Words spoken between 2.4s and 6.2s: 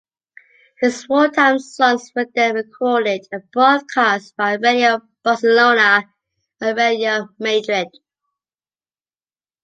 recorded and broadcast by Radio Barcelona